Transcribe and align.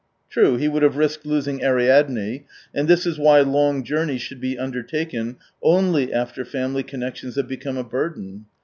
True, 0.31 0.57
he 0.57 0.67
would 0.67 0.81
have 0.81 0.97
risked 0.97 1.27
losing 1.27 1.63
Ariadne: 1.63 2.47
and 2.73 2.87
this 2.87 3.05
is 3.05 3.19
why 3.19 3.41
long 3.41 3.83
journeys 3.83 4.23
should 4.23 4.41
be 4.41 4.57
undertaken 4.57 5.37
only 5.61 6.11
after 6.11 6.43
famUy 6.43 6.87
connections 6.87 7.35
have 7.35 7.47
become 7.47 7.77
a 7.77 7.83
burden. 7.83 8.47